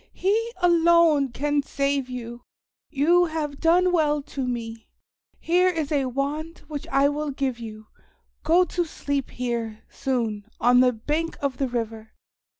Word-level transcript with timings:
He 0.15 0.51
alone 0.59 1.31
can 1.31 1.61
save 1.61 2.09
you. 2.09 2.41
You 2.89 3.25
have 3.25 3.59
done 3.59 3.91
well 3.91 4.23
to 4.23 4.47
me. 4.47 4.87
Here 5.39 5.69
is 5.69 5.91
a 5.91 6.05
wand 6.07 6.63
which 6.67 6.87
I 6.87 7.07
will 7.07 7.29
give 7.29 7.59
you. 7.59 7.85
Go 8.41 8.63
to 8.65 8.83
sleep 8.83 9.29
here, 9.29 9.83
soon, 9.91 10.47
on 10.59 10.79
the 10.79 10.91
bank 10.91 11.37
of 11.39 11.57
the 11.57 11.67
river. 11.67 12.13